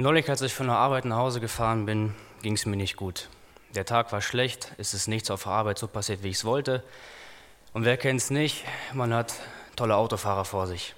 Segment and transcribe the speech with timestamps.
[0.00, 3.28] Neulich, als ich von der Arbeit nach Hause gefahren bin, ging es mir nicht gut.
[3.74, 6.44] Der Tag war schlecht, es ist nichts auf der Arbeit so passiert, wie ich es
[6.44, 6.84] wollte.
[7.72, 9.34] Und wer kennt es nicht, man hat
[9.74, 10.94] tolle Autofahrer vor sich.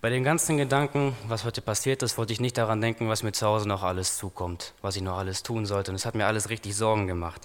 [0.00, 3.30] Bei den ganzen Gedanken, was heute passiert ist, wollte ich nicht daran denken, was mir
[3.30, 5.92] zu Hause noch alles zukommt, was ich noch alles tun sollte.
[5.92, 7.40] Und es hat mir alles richtig Sorgen gemacht.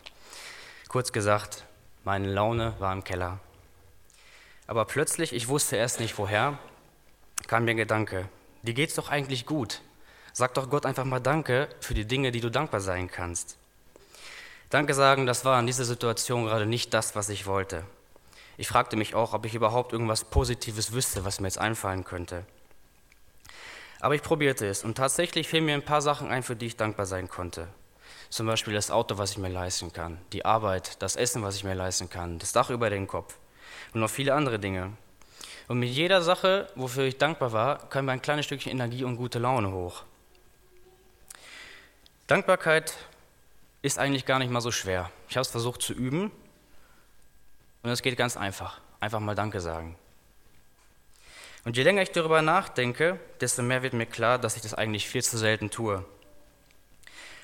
[0.87, 1.65] Kurz gesagt,
[2.03, 3.37] meine Laune war im Keller.
[4.65, 6.57] Aber plötzlich, ich wusste erst nicht woher,
[7.45, 8.27] kam mir ein Gedanke,
[8.63, 9.81] dir geht's doch eigentlich gut.
[10.33, 13.57] Sag doch Gott einfach mal Danke für die Dinge, die du dankbar sein kannst.
[14.69, 17.83] Danke sagen, das war in dieser Situation gerade nicht das, was ich wollte.
[18.57, 22.45] Ich fragte mich auch, ob ich überhaupt irgendwas Positives wüsste, was mir jetzt einfallen könnte.
[23.99, 26.77] Aber ich probierte es und tatsächlich fielen mir ein paar Sachen ein, für die ich
[26.77, 27.67] dankbar sein konnte.
[28.29, 31.63] Zum Beispiel das Auto, was ich mir leisten kann, die Arbeit, das Essen, was ich
[31.63, 33.37] mir leisten kann, das Dach über den Kopf
[33.93, 34.93] und noch viele andere Dinge.
[35.67, 39.15] Und mit jeder Sache, wofür ich dankbar war, kam mir ein kleines Stückchen Energie und
[39.15, 40.03] gute Laune hoch.
[42.27, 42.95] Dankbarkeit
[43.81, 45.11] ist eigentlich gar nicht mal so schwer.
[45.29, 46.31] Ich habe es versucht zu üben
[47.81, 48.79] und es geht ganz einfach.
[48.99, 49.97] Einfach mal Danke sagen.
[51.65, 55.07] Und je länger ich darüber nachdenke, desto mehr wird mir klar, dass ich das eigentlich
[55.07, 56.03] viel zu selten tue.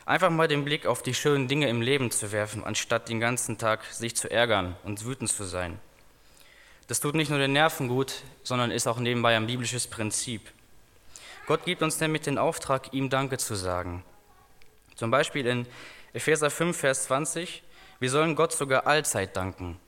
[0.05, 3.57] Einfach mal den Blick auf die schönen Dinge im Leben zu werfen, anstatt den ganzen
[3.57, 5.79] Tag sich zu ärgern und wütend zu sein.
[6.89, 10.41] Das tut nicht nur den Nerven gut, sondern ist auch nebenbei ein biblisches Prinzip.
[11.45, 14.03] Gott gibt uns nämlich den Auftrag, ihm Danke zu sagen.
[14.95, 15.67] Zum Beispiel in
[16.13, 17.61] Epheser 5, Vers 20,
[17.99, 19.79] wir sollen Gott sogar allzeit danken.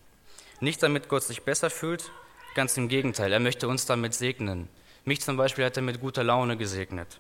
[0.60, 2.12] Nicht damit Gott sich besser fühlt,
[2.54, 4.70] ganz im Gegenteil, er möchte uns damit segnen.
[5.04, 7.20] Mich zum Beispiel hat er mit guter Laune gesegnet.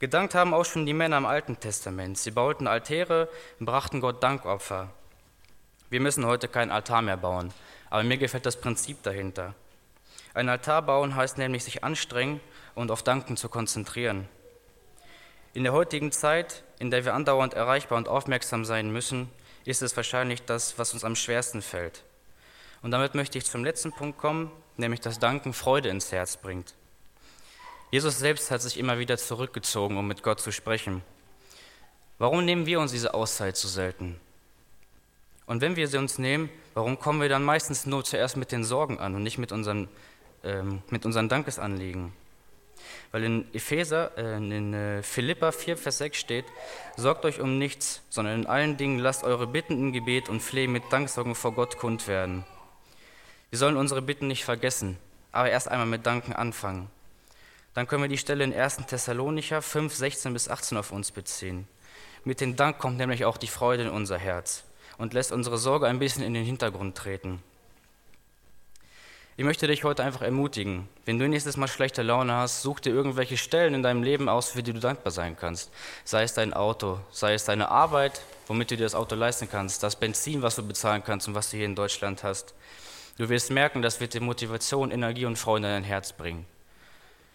[0.00, 2.18] Gedankt haben auch schon die Männer im Alten Testament.
[2.18, 4.90] Sie bauten Altäre und brachten Gott Dankopfer.
[5.88, 7.54] Wir müssen heute keinen Altar mehr bauen,
[7.90, 9.54] aber mir gefällt das Prinzip dahinter.
[10.32, 12.40] Ein Altar bauen heißt nämlich sich anstrengen
[12.74, 14.28] und auf Danken zu konzentrieren.
[15.52, 19.28] In der heutigen Zeit, in der wir andauernd erreichbar und aufmerksam sein müssen,
[19.64, 22.04] ist es wahrscheinlich das, was uns am schwersten fällt.
[22.82, 26.74] Und damit möchte ich zum letzten Punkt kommen, nämlich dass Danken Freude ins Herz bringt.
[27.90, 31.02] Jesus selbst hat sich immer wieder zurückgezogen, um mit Gott zu sprechen.
[32.18, 34.20] Warum nehmen wir uns diese Auszeit so selten?
[35.50, 38.62] Und wenn wir sie uns nehmen, warum kommen wir dann meistens nur zuerst mit den
[38.62, 39.88] Sorgen an und nicht mit unseren,
[40.44, 42.12] ähm, mit unseren Dankesanliegen?
[43.10, 46.44] Weil in Epheser, äh, in äh, Philippa 4, Vers 6 steht,
[46.96, 50.70] sorgt euch um nichts, sondern in allen Dingen lasst eure Bitten im Gebet und Flehen
[50.70, 52.44] mit Danksorgen vor Gott kund werden.
[53.50, 54.98] Wir sollen unsere Bitten nicht vergessen,
[55.32, 56.88] aber erst einmal mit Danken anfangen.
[57.74, 58.86] Dann können wir die Stelle in 1.
[58.86, 61.66] Thessalonicher 5, 16 bis 18 auf uns beziehen.
[62.22, 64.62] Mit dem Dank kommt nämlich auch die Freude in unser Herz
[65.00, 67.42] und lässt unsere Sorge ein bisschen in den Hintergrund treten.
[69.38, 72.90] Ich möchte dich heute einfach ermutigen, wenn du nächstes Mal schlechte Laune hast, such dir
[72.90, 75.70] irgendwelche Stellen in deinem Leben aus, für die du dankbar sein kannst.
[76.04, 79.82] Sei es dein Auto, sei es deine Arbeit, womit du dir das Auto leisten kannst,
[79.82, 82.54] das Benzin, was du bezahlen kannst und was du hier in Deutschland hast.
[83.16, 86.44] Du wirst merken, das wird dir Motivation, Energie und Freude in dein Herz bringen.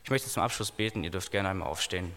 [0.04, 2.14] Ich möchte zum Abschluss beten, ihr dürft gerne einmal aufstehen.